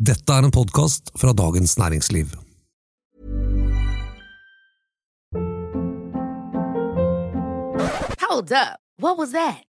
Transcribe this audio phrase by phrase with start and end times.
[0.00, 2.30] Dette er en podkast fra Dagens Næringsliv.
[8.22, 8.80] Hold up.
[8.96, 9.69] What was that?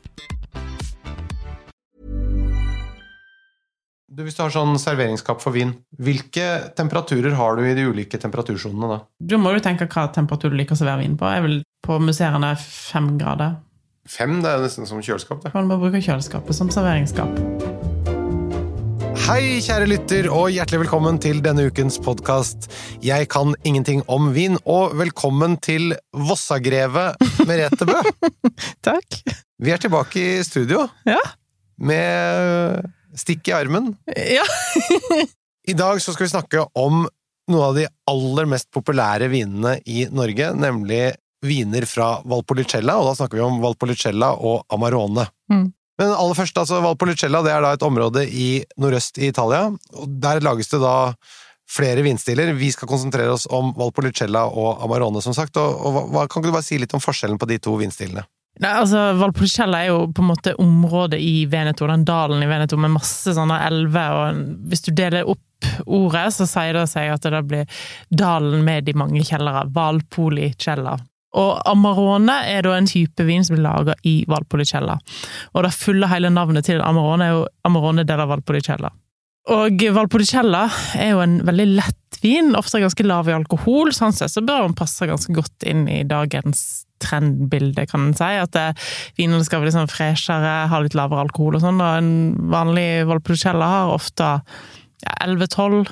[4.11, 5.69] Du, hvis du har sånn serveringskapp for vin,
[6.03, 6.43] hvilke
[6.75, 8.97] temperaturer har du i de ulike temperatursonene da?
[9.23, 11.29] Du må jo tenke hva temperatur du liker å servere vin på.
[11.31, 11.55] Jeg vil
[11.87, 13.53] på museene fem grader.
[14.11, 15.53] Fem, det er nesten som kjøleskap, det.
[15.55, 17.39] Man må bruke kjøleskapet som serveringsskap.
[19.29, 22.67] Hei, kjære lytter, og hjertelig velkommen til denne ukens podkast
[23.05, 27.15] Jeg kan ingenting om vin, og velkommen til Vossagrevet
[27.47, 27.95] Merete Bø.
[28.91, 29.21] Takk.
[29.61, 31.21] Vi er tilbake i studio Ja.
[31.79, 33.91] med stikk i armen.
[34.15, 34.45] Ja.
[35.71, 37.03] I dag så skal vi snakke om
[37.51, 41.11] noen av de aller mest populære vinene i Norge, nemlig
[41.45, 45.25] viner fra Valpolicella, og da snakker vi om Valpolicella og Amarone.
[45.51, 45.69] Mm.
[46.01, 48.49] Men aller først, altså Valpolicella det er da et område i
[48.81, 51.13] nordøst i Italia, og der lages det da
[51.71, 52.53] flere vinstiler.
[52.57, 56.51] Vi skal konsentrere oss om Valpolicella og Amarone, som sagt, og, og hva, kan du
[56.51, 58.25] bare si litt om forskjellen på de to vinstilene?
[58.61, 62.77] Nei, altså, Valpolicella er jo på en måte området i Veneto, den dalen i Veneto
[62.77, 65.41] med masse sånne elver, og hvis du deler opp
[65.85, 69.65] ordet, så sier det seg at det blir dalen med de mange kjellere.
[69.73, 70.93] Valpolicella.
[71.41, 74.97] Og Amarone er da en type vin som blir laga i Valpolicella.
[75.55, 78.91] Og det fulle hele navnet til Amarone er jo Amarone della Valpolicella.
[79.51, 80.67] Og Valpolicella
[80.99, 83.89] er jo en veldig lett vin, ofte ganske lav i alkohol.
[83.95, 88.29] Sånn sett så bør den passe ganske godt inn i dagens trendbilde, kan en si.
[88.41, 88.67] At det,
[89.19, 91.81] vinene skal være litt sånn freshere, ha litt lavere alkohol og sånn.
[91.81, 92.11] Og en
[92.53, 94.29] vanlig Valpolicella har ofte
[95.01, 95.89] ja, 11-12,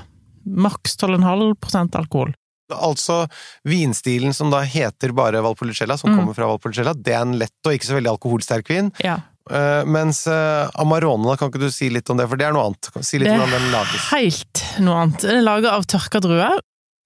[0.65, 2.35] maks 12,5% alkohol.
[2.69, 3.23] Altså
[3.65, 6.19] vinstilen som da heter bare Valpolicella, som Mm.
[6.19, 8.91] kommer fra Valpolicella, det er en lett og ikke så veldig alkoholsterk vin.
[9.03, 9.17] Ja.
[9.49, 12.53] Uh, mens uh, Amarone, da, kan ikke du si litt om det, for det er
[12.53, 12.91] noe annet.
[13.01, 14.03] Si litt Det om er hvordan den lages.
[14.13, 15.23] helt noe annet.
[15.25, 16.59] Det er laget av tørka druer.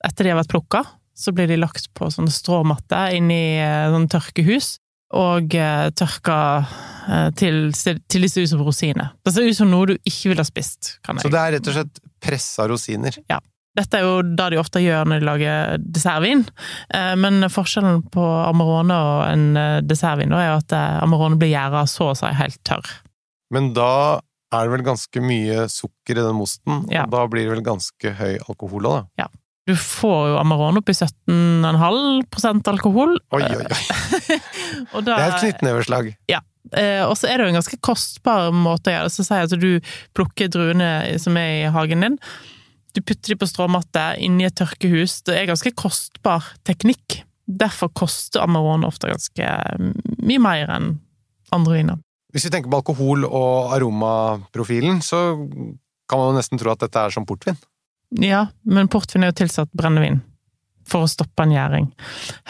[0.04, 0.82] Etter de har vært plukka,
[1.16, 4.78] så blir de lagt på sånne stråmatter inni eh, sånne tørkehus.
[5.14, 6.36] Og eh, tørka
[7.06, 7.68] eh, til,
[8.10, 9.12] til de ser ut som rosiner.
[9.22, 10.96] Det ser ut som noe du ikke ville ha spist.
[11.06, 13.20] kan jeg Så det er rett og slett pressa rosiner.
[13.30, 13.38] Ja.
[13.78, 16.44] Dette er jo det de ofte gjør når de lager dessertvin,
[16.94, 22.12] Eh, men forskjellen på Amarone og en dessertvin er jo at Amarone blir gjæra så
[22.12, 22.90] å si helt tørr.
[23.54, 24.20] Men da
[24.54, 27.06] er det vel ganske mye sukker i den mosten, Ja.
[27.06, 29.28] og da blir det vel ganske høy alkohol òg, da.
[29.64, 33.14] Du får jo Amarone opp i 17,5 alkohol.
[33.32, 34.40] Oi, oi, oi.
[34.94, 36.10] Og Det er et knyttneveslag.
[36.76, 39.44] eh, og så er det jo en ganske kostbar måte å gjøre det Så sier
[39.44, 40.90] jeg at du plukker druene
[41.22, 42.18] som er i hagen din,
[42.94, 45.22] du putter de på stråmatte inni et tørkehus.
[45.26, 47.24] Det er ganske kostbar teknikk.
[47.50, 49.48] Derfor koster Amarone ofte ganske
[50.24, 50.92] mye mer enn
[51.56, 52.04] andre viner.
[52.34, 55.34] Hvis vi tenker på alkohol- og aromaprofilen, så
[56.10, 57.58] kan man jo nesten tro at dette er som portvin.
[58.22, 60.22] Ja, men portvin er jo tilsatt brennevin
[60.90, 61.88] for å stoppe en gjæring.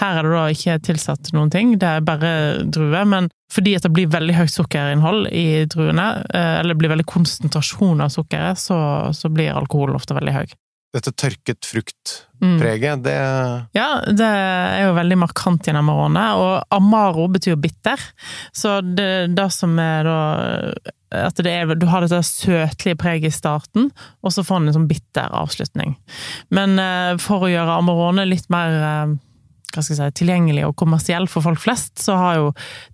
[0.01, 2.31] Her er det da ikke tilsatt noen ting, det er bare
[2.65, 6.93] druer, men fordi at det blir veldig høyt sukkerinnhold i druene, eh, eller det blir
[6.95, 8.77] veldig konsentrasjon av sukkeret, så,
[9.13, 10.55] så blir alkoholen ofte veldig høy.
[10.93, 13.03] Dette tørket fruktpreget, Mm.
[13.05, 13.13] det
[13.73, 17.97] Ja, det er jo veldig markant i en Amarone, og Amaro betyr bitter,
[18.53, 20.17] så det, det som er da
[21.13, 23.91] at det er, du har dette søtlige preget i starten,
[24.25, 25.95] og så får den en sånn bitter avslutning.
[26.49, 29.13] Men eh, for å gjøre Amarone litt mer eh,
[29.73, 32.47] hva skal jeg si, tilgjengelig og kommersiell for folk flest, så har jo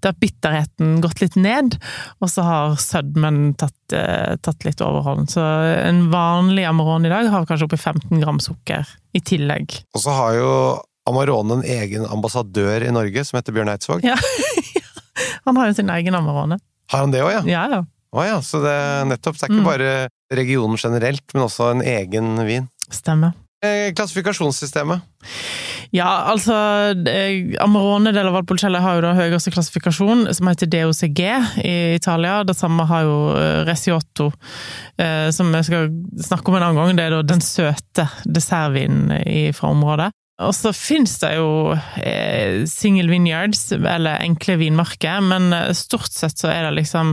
[0.05, 1.75] der bitterheten gått litt ned,
[2.23, 5.29] og så har sødmen tatt, eh, tatt litt overhånd.
[5.33, 5.43] Så
[5.85, 9.81] en vanlig Amarone i dag har kanskje oppi 15 gram sukker i tillegg.
[9.95, 10.51] Og så har jo
[11.09, 14.03] Amarone en egen ambassadør i Norge som heter Bjørn Eidsvåg.
[14.05, 14.15] Ja.
[15.45, 16.59] Han har jo sin egen Amarone.
[16.91, 17.41] Har han det òg, ja?
[17.49, 17.83] Ja, ja.
[18.15, 18.75] Å ja, så det
[19.11, 19.35] nettopp.
[19.37, 19.67] Det er ikke Mm.
[19.69, 19.89] bare
[20.33, 22.67] regionen generelt, men også en egen vin.
[22.89, 23.33] Stemmer.
[23.59, 25.01] Eh, Klassifikasjonssystemet.
[25.91, 26.53] Ja, altså
[27.09, 31.19] eh, Amarone del av Valpolicella har jo den høyeste klassifikasjon, som heter DOCG
[31.65, 32.37] i Italia.
[32.47, 34.29] Det samme har jo eh, Resiotto,
[35.35, 35.91] som jeg skal
[36.23, 36.95] snakke om en annen gang.
[36.95, 40.09] Det er da den søte dessertvinen fra området.
[40.43, 41.75] Og så finnes det jo
[42.71, 47.11] single vineyards, eller enkle vinmarker, men stort sett så er det liksom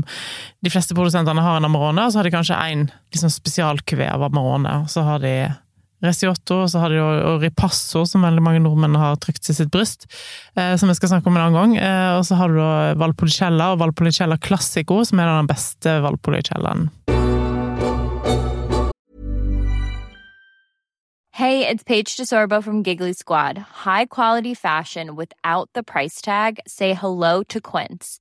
[0.63, 4.27] De fleste produsentene har en Amarone, og så har de kanskje én liksom spesialkuvé av
[4.29, 5.35] Amarone, og så har de
[6.07, 9.73] Resiotto, og så har de jo Ripasso, som veldig mange nordmenn har trykt til sitt
[9.75, 10.09] bryst,
[10.57, 11.77] eh, som vi skal snakke om en annen gang.
[11.77, 16.89] Eh, og så har du da Valpolicella og Valpolicella Classico, som er den beste Valpolicellaen.
[21.37, 23.59] Hey, it's Paige DeSorbo from Giggly Squad.
[23.85, 26.61] High quality fashion without the price tag.
[26.67, 28.21] Say hello to Quince.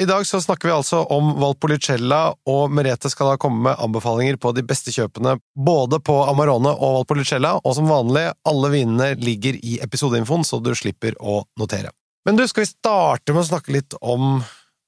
[0.00, 4.38] I dag så snakker vi altså om Valpolicella, og Merete skal da komme med anbefalinger
[4.40, 9.58] på de beste kjøpene både på Amarone og Valpolicella, og som vanlig, alle vinene ligger
[9.60, 11.92] i episodeinfoen, så du slipper å notere.
[12.24, 14.40] Men du, skal vi starte med å snakke litt om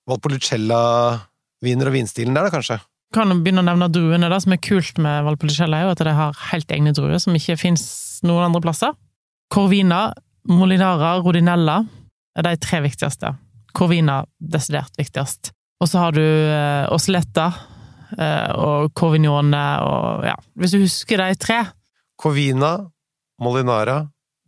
[0.08, 2.80] Valpolicella-viner og vinstilen der, da, kanskje?
[3.12, 4.32] Kan begynne å nevne druene.
[4.32, 7.36] Det som er kult med Valpolicella, er jo at de har helt egne druer som
[7.36, 7.84] ikke fins
[8.24, 8.96] noen andre plasser.
[9.52, 10.06] Corvina,
[10.48, 11.82] Molinara, Rodinella
[12.32, 13.36] er de tre viktigste.
[13.74, 15.52] Corvina desidert viktigst.
[15.82, 17.48] Og så har du eh, Osletta
[18.18, 21.62] eh, og Corvignone og ja, hvis du husker de tre
[22.22, 22.76] Covina,
[23.42, 24.04] Molinara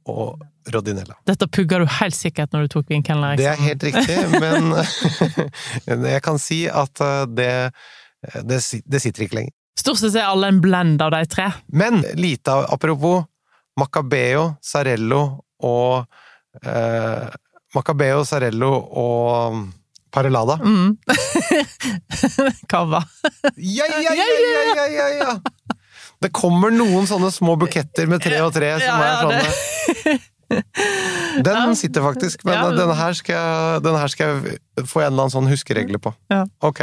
[0.07, 1.17] og Rodinella.
[1.27, 3.37] Dette pugga du helt sikkert når du tok vinkelner.
[3.41, 4.71] Det er helt riktig, men
[6.15, 7.51] jeg kan si at eh, det,
[8.47, 9.55] det, det sitter ikke lenger.
[9.81, 11.51] Stort sett er alle en blend av de tre.
[11.75, 13.25] Men lite apropos
[13.81, 15.25] Macabeo, Sarello
[15.67, 16.05] og
[16.63, 17.27] eh,
[17.75, 18.71] Macabeo, Sarello
[19.05, 19.65] og
[20.15, 20.57] Parelada.
[20.63, 20.97] Mm.
[22.71, 23.01] Cava.
[23.57, 25.39] Ja, ja, ja, ja, ja, ja!
[26.23, 30.21] Det kommer noen sånne små buketter med tre og tre som Ja, ja, er sånne
[31.45, 32.69] Den sitter faktisk, men Ja.
[32.71, 36.15] denne, her skal denne her skal jeg få en eller annen sånn huskeregle på.
[36.31, 36.45] Ja.
[36.63, 36.81] Ok.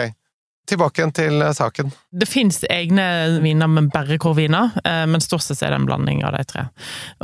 [0.69, 1.89] Tilbake igjen til eh, saken.
[2.11, 6.21] Det fins egne viner med bare corvina, eh, men stort sett er det en blanding
[6.27, 6.67] av de tre.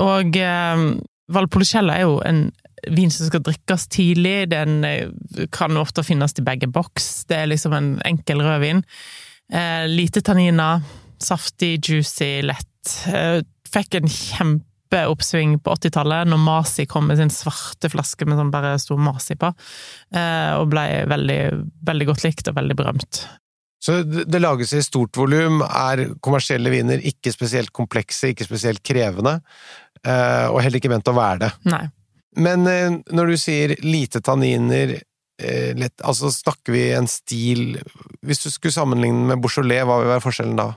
[0.02, 0.86] Og eh,
[1.36, 2.48] Valpolicella er jo en
[2.94, 4.50] vin som skal drikkes tidlig.
[4.54, 7.26] Den eh, kan ofte finnes i begge boks.
[7.30, 8.84] Det er liksom en enkel rødvin.
[9.54, 10.82] Eh, lite tanniner,
[11.24, 12.98] saftig, juicy, lett.
[13.08, 13.40] Eh,
[13.72, 18.76] fikk en kjempeoppsving på 80-tallet, når Masi kom med sin svarte flaske med sånn bare
[18.82, 19.54] stor Masi på,
[20.16, 21.42] eh, og ble veldig,
[21.88, 23.26] veldig godt likt og veldig berømt.
[23.84, 29.38] Så det lages i stort volum, er kommersielle viner ikke spesielt komplekse, ikke spesielt krevende,
[30.08, 31.50] og heller ikke ment å være det.
[31.70, 31.84] Nei.
[32.38, 34.96] Men eh, når du sier lite tanniner,
[35.42, 37.80] eh, lett, altså snakker vi en stil
[38.26, 40.68] Hvis du skulle sammenligne med Beaujolais, hva vil være forskjellen da?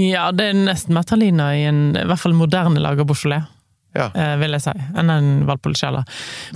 [0.00, 3.46] Ja, det er nesten mer tanniner i en i hvert fall moderne lager Beaujolais,
[3.96, 4.10] Ja.
[4.14, 6.04] eh, vil jeg si, enn en Valpolicella.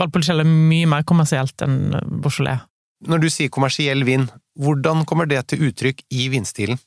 [0.00, 1.78] Valpolicella er mye mer kommersielt enn
[2.22, 2.60] Beaujolais.
[3.08, 4.28] Når du sier kommersiell vin,
[4.60, 6.78] hvordan kommer det til uttrykk i vinstilen?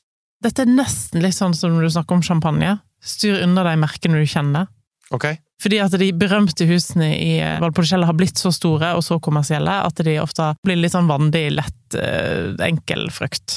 [0.42, 2.76] Dette er nesten litt sånn som når du snakker om champagne.
[3.04, 4.68] Styr unna de merkene du kjenner.
[5.12, 5.26] Ok?
[5.62, 9.78] Fordi at de berømte husene i eh, Valpolicella har blitt så store og så kommersielle
[9.86, 13.56] at de ofte blir litt sånn vandig, lett, eh, enkel frukt.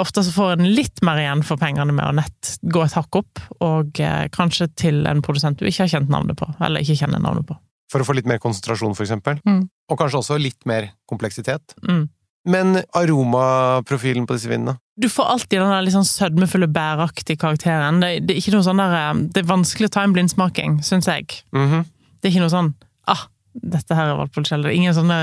[0.00, 3.20] Ofte så får en litt mer igjen for pengene med å nett gå et hakk
[3.22, 7.00] opp, og eh, kanskje til en produsent du ikke har kjent navnet på, eller ikke
[7.02, 7.56] kjenner navnet på.
[7.90, 9.40] For å få litt mer konsentrasjon, for eksempel?
[9.48, 9.64] Mm.
[9.90, 11.74] Og kanskje også litt mer kompleksitet?
[11.82, 12.04] Mm.
[12.48, 14.78] Men aromaprofilen på disse vinene?
[15.00, 18.00] Du får alltid den litt sånn sødmefulle, bæraktige karakteren.
[18.00, 21.42] Det, det er sånn der eh, Det er vanskelig å ta en blindsmaking, syns jeg.
[21.56, 21.84] Mhm.
[22.20, 22.74] Det er ikke noe sånn
[23.08, 24.68] ah, dette her er Valpolicella.
[24.68, 25.20] Det er ingen sånne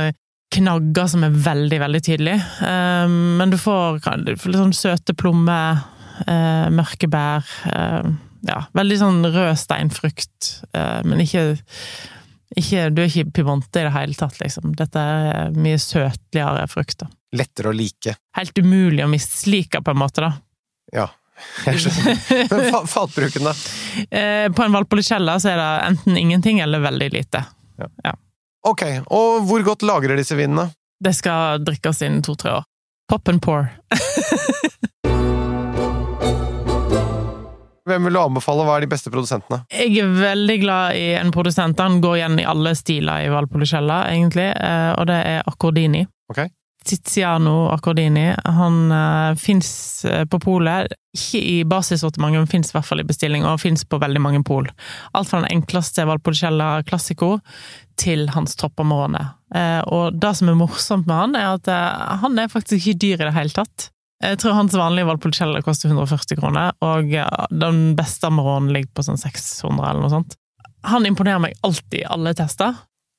[0.53, 2.39] knagger som er veldig, veldig tydelige.
[2.62, 5.83] Um, men du får, du får litt sånn søte plommer,
[6.24, 7.47] uh, mørke bær.
[7.67, 8.15] Uh,
[8.47, 11.57] ja, veldig sånn rød steinfrukt, eh, men ikke,
[12.56, 14.72] ikke Du er ikke pivante i det hele tatt, liksom.
[14.80, 17.10] Dette er mye søtligere frukter.
[17.36, 18.16] Lettere å like.
[18.38, 20.32] Helt umulig å mislike, på en måte, da.
[20.96, 21.10] Ja,
[21.66, 22.22] jeg skjønner.
[22.51, 23.56] Men fa fatbruken, da?
[23.98, 27.39] Eh, på en Valpolicella så er det enten ingenting eller veldig lite.
[28.68, 30.68] Ok, og hvor godt lagrer disse vinene?
[31.01, 32.68] Det skal drikkes innen to-tre år.
[33.10, 33.72] Pop and pour.
[37.88, 38.65] Hvem vil du anbefale?
[38.67, 39.62] Hva er de beste produsentene?
[39.72, 41.79] Jeg er veldig glad i en produsent.
[41.79, 46.03] Han går igjen i alle stiler i Valpolicella, egentlig, eh, og det er Accordini.
[46.32, 46.51] Okay.
[46.88, 48.36] Tiziano Accordini.
[48.44, 50.94] Han uh, fins på polet.
[51.17, 54.44] Ikke i basissortimentet, men fins i hvert fall i bestilling, og fins på veldig mange
[54.48, 54.70] pol.
[55.17, 57.38] Alt fra den enkleste Valpolicella Classico
[58.00, 59.24] til hans toppområde.
[59.56, 63.01] Uh, og det som er morsomt med han, er at uh, han er faktisk ikke
[63.03, 63.89] dyr i det hele tatt.
[64.24, 67.12] Jeg tror hans vanlige Valpolicella koster 140 kroner, og
[67.53, 70.38] den beste Amaronen ligger på sånn 600 eller noe sånt.
[70.89, 72.74] Han imponerer meg alltid i alle tester.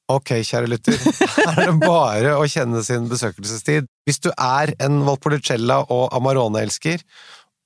[0.08, 3.86] Ok, kjære lytter, her er det bare å kjenne sin besøkelsestid.
[4.08, 7.04] Hvis du er en Valpolicella og Amarone-elsker,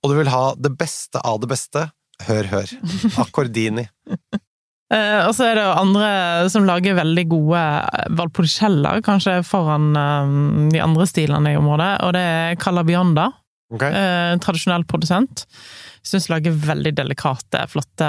[0.02, 1.86] og du vil ha det beste av det beste,
[2.26, 2.72] hør, hør.
[3.22, 3.86] Accordini.
[4.92, 6.08] Eh, og så er det jo andre
[6.52, 7.60] som lager veldig gode
[8.18, 10.34] Valpolicella, kanskje foran eh,
[10.74, 13.30] de andre stilene i området, og det er Calabionda.
[13.72, 13.88] Okay.
[13.88, 15.46] Uh, tradisjonell produsent.
[16.04, 18.08] Syns lager veldig delikate, flotte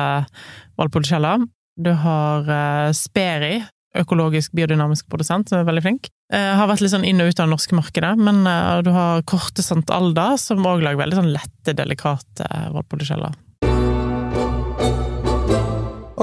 [0.76, 1.38] Valpolicella.
[1.80, 3.62] Du har uh, Speri,
[3.96, 6.12] økologisk biodynamisk produsent, som er veldig flink.
[6.34, 8.92] Uh, har vært litt sånn inn og ut av det norske markedet, men uh, du
[8.92, 13.32] har Korte Sant Alda, som òg lager veldig sånn lette, delikate Valpolicella.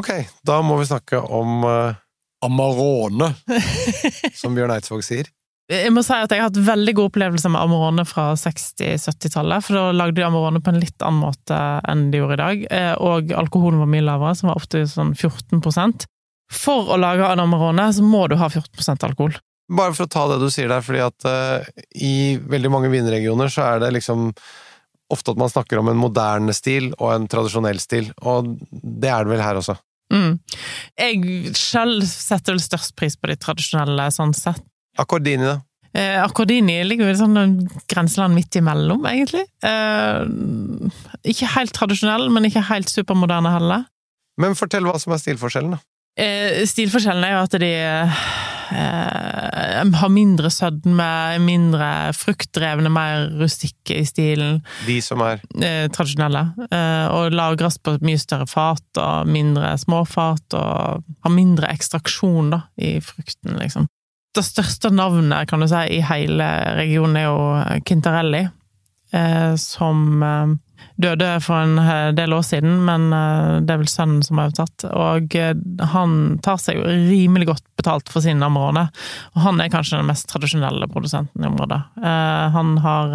[0.01, 0.15] Ok,
[0.47, 1.99] da må vi snakke om uh,
[2.45, 3.35] Amarone,
[4.41, 5.29] som Bjørn Eidsvåg sier.
[5.71, 9.77] Jeg må si at jeg har hatt veldig god opplevelse med Amarone fra 60-70-tallet, for
[9.77, 12.95] da lagde de Amarone på en litt annen måte enn de gjorde i dag, eh,
[12.99, 15.61] og alkoholen var mye lavere, som var opptil sånn 14
[16.51, 19.37] For å lage en Amarone så må du ha 14% alkohol.
[19.71, 23.53] Bare for å ta det du sier der, fordi at uh, i veldig mange vinregioner
[23.53, 24.33] så er det liksom
[25.11, 29.23] ofte at man snakker om en moderne stil og en tradisjonell stil, og det er
[29.27, 29.79] det vel her også.
[30.11, 30.39] Mm.
[30.99, 34.63] Jeg selv setter vel størst pris på de tradisjonelle, sånn sett.
[34.99, 35.61] Akkordini, da?
[35.97, 37.55] Eh, Akkordini ligger vel sånn en
[37.91, 39.47] grenseland midt imellom, egentlig.
[39.67, 40.21] Eh,
[41.33, 43.87] ikke helt tradisjonell, men ikke helt supermoderne heller.
[44.41, 45.83] Men fortell hva som er stilforskjellen, da.
[46.19, 47.71] Eh, stilforskjellen er jo at de
[48.75, 51.09] eh, har mindre sødme,
[51.43, 54.61] mindre fruktdrevne, mer rustikke i stilen.
[54.87, 56.45] De som er eh, tradisjonelle.
[56.67, 62.65] Eh, og lagres på mye større fat og mindre småfat, og har mindre ekstraksjon da,
[62.77, 63.89] i frukten, liksom.
[64.37, 66.47] Det største navnet, kan du si, i hele
[66.79, 68.45] regionen er jo Quintarelli,
[69.15, 70.53] eh, som eh,
[71.01, 74.51] døde for en eh, del år siden, men eh, det er vel sønnen som har
[74.51, 74.87] overtatt.
[74.91, 75.55] Og eh,
[75.95, 78.91] han tar seg jo rimelig godt betalt for sine områder.
[79.35, 81.81] og han er kanskje den mest tradisjonelle produsenten i området.
[82.55, 83.15] Han har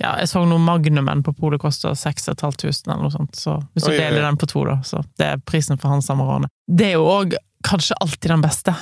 [0.00, 3.92] ja, jeg så noe Magnumen på polet koster 6500 eller noe sånt, så hvis du
[3.92, 6.48] deler den på to, da, så det er prisen for hans Amarone.
[6.66, 8.74] Det er jo òg kanskje alltid den beste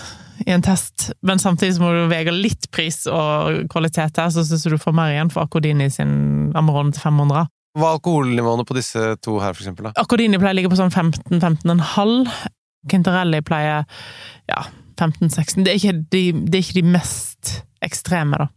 [0.46, 4.44] i en test, men samtidig så må du veie litt pris og kvalitet her, så
[4.46, 7.50] syns du du får mer igjen for Akodini sin Amarone til 500.
[7.78, 9.90] Hva er alkoholnivåene på disse to her, for eksempel?
[10.00, 12.30] Accordini pleier å ligge på sånn 15-15,5.
[12.90, 13.84] Quintarelli pleier
[14.50, 14.62] ja,
[14.98, 15.62] 15-16.
[15.66, 15.76] Det,
[16.10, 17.52] de- det er ikke de mest
[17.84, 18.48] ekstreme, da.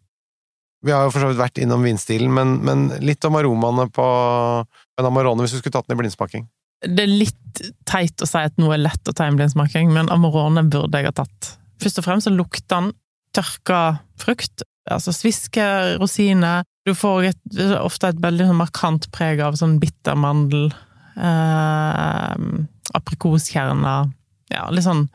[0.84, 4.03] Vi har jo for så vidt vært innom vinstilen, men, men litt om aromaene på
[5.00, 6.48] en Amarone, hvis du skulle tatt den i blindsmaking.
[6.84, 9.93] Det er litt teit å si at noe er lett å ta i en blindsmaking,
[9.96, 11.53] men Amarone burde jeg ha tatt.
[11.79, 12.91] Først og fremst så lukter den
[13.36, 13.79] tørka
[14.20, 15.63] frukt, altså sviske,
[16.01, 16.67] rosiner.
[16.84, 17.42] Du får et,
[17.80, 20.68] ofte et veldig sånn markant preg av sånn bitter mandel,
[21.16, 22.34] eh,
[23.00, 24.12] aprikoskjerner,
[24.52, 25.06] ja, litt sånn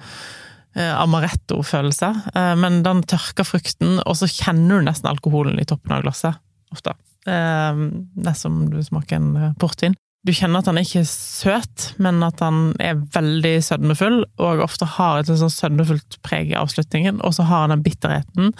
[0.78, 2.10] eh, amaretto-følelse.
[2.32, 6.40] Eh, men den tørker frukten, og så kjenner du nesten alkoholen i toppen av glasset,
[6.72, 6.96] ofte.
[7.28, 7.84] Eh,
[8.16, 9.96] nesten som du smaker en eh, portvin.
[10.26, 15.20] Du kjenner at er ikke søt, men at den er veldig sødmefull, og ofte har
[15.20, 18.54] et sånn sødmefullt preg i avslutningen, og så har han den bitterheten.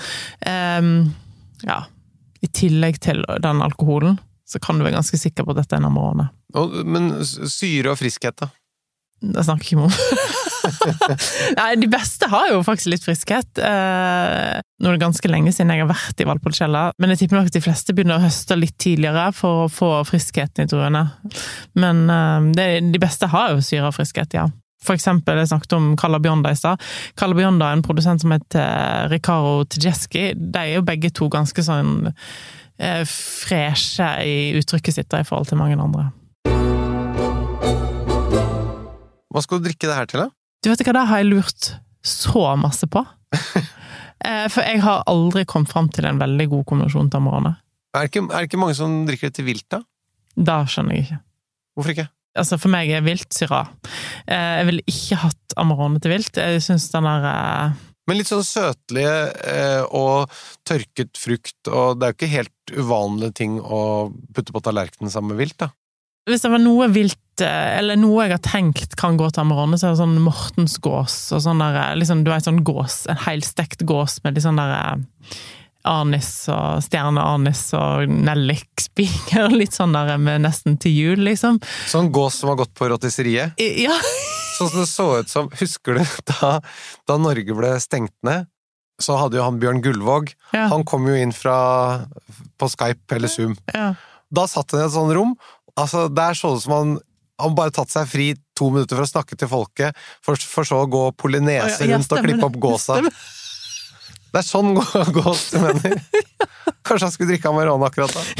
[0.44, 0.92] Eh,
[1.64, 1.86] ja,
[2.44, 4.18] i tillegg til den alkoholen,
[4.48, 6.30] så kan du være ganske sikker på at dette er en Amarone.
[6.88, 8.48] Men syre og friskhet, da?
[9.18, 9.92] Det snakker ikke om.
[11.58, 13.58] Nei, de beste har jo faktisk litt friskhet.
[13.58, 17.40] Eh, nå er det ganske lenge siden jeg har vært i Valpolicella, men jeg tipper
[17.40, 21.04] nok at de fleste begynner å høste litt tidligere for å få friskheten i druene.
[21.78, 24.46] Men eh, de beste har jo syre og friskhet, ja.
[24.84, 26.82] For eksempel, jeg snakket om Calabionda i stad.
[27.18, 30.30] Calabionda er en produsent som heter Ricaro Tedeschi.
[30.38, 35.58] De er jo begge to ganske sånn eh, freshe i uttrykket sitt i forhold til
[35.60, 36.08] mange andre.
[39.28, 40.30] Hva skal du drikke det her til, da?
[40.64, 41.72] Du vet ikke hva, det har jeg lurt
[42.06, 43.04] så masse på.
[44.18, 47.52] Eh, For jeg har aldri kommet fram til en veldig god kombinasjon til Amarone.
[47.94, 49.78] Er det, ikke, er det ikke mange som drikker det til vilt, da?
[50.34, 51.18] Da skjønner jeg ikke.
[51.78, 52.06] Hvorfor ikke?
[52.38, 53.64] Altså, for meg er vilt syra.
[54.26, 56.38] Eh, Jeg ville ikke hatt Amarone til vilt.
[56.38, 57.76] Jeg syns den der eh,
[58.08, 60.30] Men litt sånn søtlige eh, og
[60.68, 63.82] tørket frukt, og det er jo ikke helt uvanlige ting å
[64.36, 65.70] putte på tallerkenen sammen med vilt, da.
[66.28, 69.88] Hvis det var noe vilt, eller noe jeg har tenkt kan gå til Amarone, så
[69.88, 74.18] er det sånn Mortensgås og sånn der liksom, Du vet, sånn gås, en helstekt gås
[74.24, 75.38] med litt sånn der eh,
[75.86, 81.60] anis og stjerneanis og nellikspiker, litt sånn der med nesten til jul, liksom.
[81.90, 83.58] Sånn gås som har gått på rotisseriet.
[83.58, 83.96] Ja,
[84.58, 86.00] Sånn som det så ut som Husker du
[86.32, 86.56] da,
[87.06, 88.48] da Norge ble stengt ned?
[88.98, 91.54] Så hadde jo han Bjørn Gullvåg ja, Han kom jo inn fra
[92.58, 93.54] på Skype eller Zoom.
[93.70, 93.92] ja.
[94.34, 95.30] Da satt han i et sånt rom.
[95.78, 96.90] Altså, Der så det ut som han
[97.38, 98.24] han bare tatt seg fri
[98.58, 102.24] to minutter for å snakke til folket, for, for så å gå polynese rundt og
[102.24, 102.98] klippe opp gåsa.
[104.32, 105.98] Det er sånn gå- du mener.
[106.84, 108.22] Kanskje han skulle drikke Amarone akkurat da.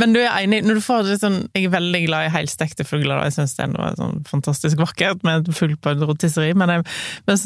[0.00, 2.86] Men du er enig, når du får det sånn Jeg er veldig glad i helstekte
[2.88, 6.70] fugler, og jeg syns det er sånn fantastisk vakkert med fugl på en rotisseri, men,
[6.72, 7.40] jeg,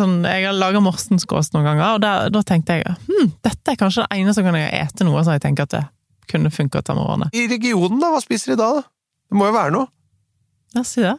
[0.00, 3.78] sånn, jeg har laga morsensgås noen ganger, og der, da tenkte jeg hm, dette er
[3.78, 5.84] kanskje det eneste gang jeg ete noe så jeg tenker at det
[6.30, 7.26] kunne funka til Amarone.
[7.36, 8.12] I regionen, da?
[8.14, 8.70] Hva spiser de da?
[8.80, 8.82] da?
[9.30, 9.90] Det må jo være noe.
[10.74, 11.16] Ja, si det.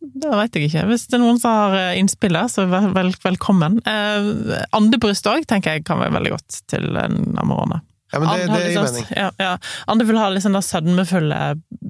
[0.00, 0.86] Det veit jeg ikke.
[0.88, 3.78] Hvis det er noen som har eh, innspill der, så vel, vel, velkommen.
[3.84, 4.30] Eh,
[4.76, 7.82] andebryst òg tenker jeg kan være veldig godt til en Amarone.
[8.10, 9.10] Ja, men det, det gir sånn- mening.
[9.14, 9.50] Ja, ja.
[9.92, 11.40] Ande vil ha litt sånn sødmefulle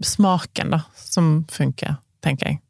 [0.05, 2.61] smaken, da, som funker, tenker jeg.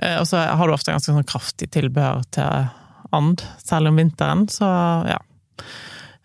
[0.00, 2.70] Eh, Og så har du ofte ganske sånn kraftig tilbehør til
[3.18, 4.68] and, særlig om vinteren, så
[5.10, 5.18] ja.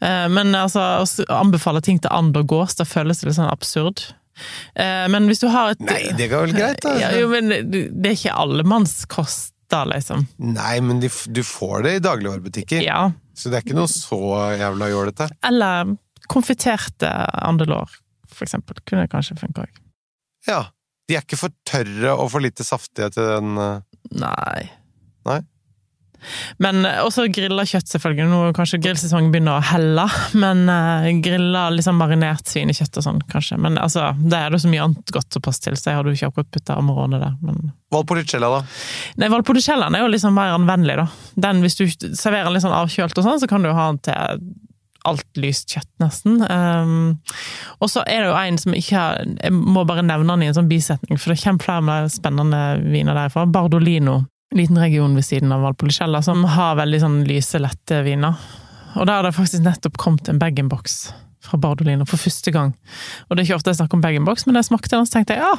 [0.04, 4.14] Eh, Men altså, å anbefale ting til and og gås, det føles litt sånn absurd.
[4.76, 6.94] Eh, Men hvis du har et Nei, det går vel greit, da.
[7.00, 10.26] ja, jo, men det det er ikke allemannskost, da, liksom.
[10.38, 13.12] Nei, men de, du får det i dagligvarebutikker, Ja.
[13.36, 14.20] så det er ikke noe så
[14.60, 15.30] jævla jålete.
[15.50, 15.94] Eller
[16.30, 17.10] konfiterte
[17.44, 17.90] andelår,
[18.28, 18.78] for eksempel.
[18.90, 19.82] Kunne kanskje funka òg.
[20.48, 20.64] Ja.
[21.10, 23.82] De er ikke for tørre og for lite saftige til den eh,
[24.24, 24.70] Nei.
[25.28, 25.40] Nei?
[26.64, 28.28] Men eh, også grilla kjøtt, selvfølgelig.
[28.32, 30.08] Nå kanskje grillsesongen begynner å helle,
[30.40, 33.60] men uh, grilla liksom marinert svinekjøtt og sånn, kanskje.
[33.62, 36.14] Men altså, det er det så mye annet godt å passe til, så jeg hadde
[36.14, 37.38] jo ikke akkurat putta Amarone der.
[37.46, 38.62] Men Valpolicella, da?
[39.22, 41.08] Nei, Valpolicella er jo liksom mer anvendelig, da.
[41.48, 43.90] Den, hvis du serverer den litt sånn avkjølt og sånn, så kan du jo ha
[43.92, 44.40] den til
[45.08, 46.40] alt lyst kjøtt, nesten.
[46.48, 47.18] Um,
[47.84, 50.52] og så er det jo en som ikke har Jeg må bare nevne den i
[50.52, 53.46] en sånn bisetning, for det kommer flere spennende viner derfra.
[53.50, 54.22] Bardolino.
[54.54, 58.38] Liten region ved siden av Valpolicella, som har veldig sånn lyse, lette viner.
[58.94, 61.00] Og der har det faktisk nettopp kommet en bag-in-box
[61.44, 62.74] fra Bardolino for første gang.
[63.28, 65.18] Og det er ikke ofte jeg snakker om bag-in-box, men da jeg smakte den, så
[65.18, 65.56] tenkte jeg ja,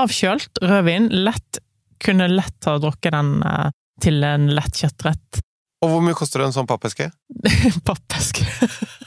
[0.00, 1.60] avkjølt rødvin, lett,
[2.04, 3.68] kunne lett ha drukket den eh,
[4.02, 5.42] til en lett kjøttrett.
[5.84, 7.10] Og hvor mye koster det en sånn pappeske?
[7.88, 8.48] Pappeske.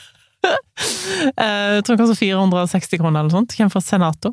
[1.18, 3.54] Eh, jeg tror kanskje koster 460 kroner eller sånt.
[3.58, 4.30] Kommer fra Senato.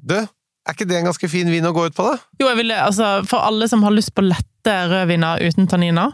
[0.00, 0.16] Du,
[0.64, 2.14] er ikke det en ganske fin vin å gå ut på, da?
[2.40, 6.10] Jo, jeg ville, altså, for alle som har lyst på lette rødviner uten tanniner,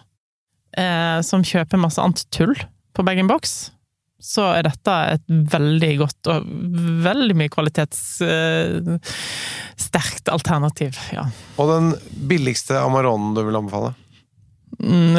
[0.79, 2.57] eh, som kjøper masse annet tull
[2.97, 3.43] på bag-in-box,
[4.21, 6.37] så er dette et veldig godt og
[7.07, 11.25] veldig mye kvalitetssterkt eh, alternativ, ja.
[11.57, 11.87] Og den
[12.29, 13.91] billigste Amaronen du vil anbefale?
[14.81, 15.17] Mm,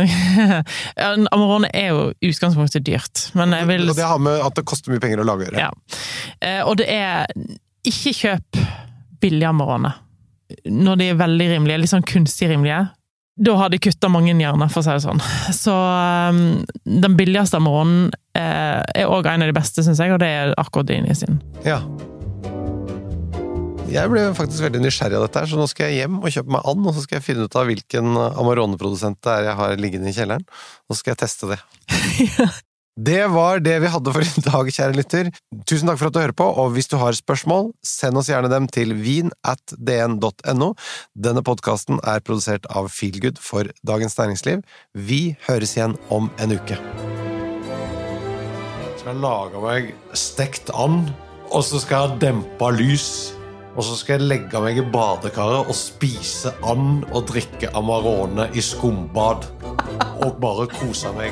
[1.34, 4.94] Amarone er jo utgangspunktet dyrt, men jeg vil Og det har med at det koster
[4.94, 5.66] mye penger å lage å gjøre.
[5.66, 5.72] Ja.
[6.40, 7.28] Eh, og det er
[7.86, 8.58] Ikke kjøp
[9.22, 9.94] billig Amarone.
[10.68, 12.90] Når de er veldig rimelige, litt sånn kunstig rimelige.
[13.42, 15.22] Da har de kutta mange hjerner, for å si det sånn.
[15.56, 16.42] Så um,
[16.84, 20.52] den billigste Amaronen eh, er òg en av de beste, syns jeg, og det er
[20.52, 21.40] akkurat Akordini sin.
[21.66, 21.80] Ja.
[23.92, 26.54] Jeg ble faktisk veldig nysgjerrig av dette, her, så nå skal jeg hjem og kjøpe
[26.56, 29.82] meg and, og så skal jeg finne ut av hvilken Amarone-produsent det er jeg har
[29.84, 30.46] liggende i kjelleren,
[30.88, 31.60] og så skal jeg teste det.
[33.02, 35.30] Det var det vi hadde for i dag, kjære lytter.
[35.66, 38.52] Tusen takk for at du hører på, og hvis du har spørsmål, send oss gjerne
[38.52, 39.32] dem til vin.
[41.26, 44.62] Denne podkasten er produsert av Feelgood for Dagens Næringsliv.
[44.94, 46.78] Vi høres igjen om en uke.
[48.84, 51.10] Jeg skal lage meg stekt and,
[51.50, 53.10] og så skal jeg ha dempa lys.
[53.72, 58.62] Og så skal jeg legge meg i badekaret og spise and og drikke Amarone i
[58.62, 59.48] skumbad.
[60.22, 61.32] Og bare kose meg.